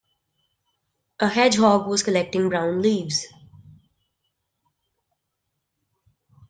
[1.19, 3.27] A hedgehog was collecting brown leaves.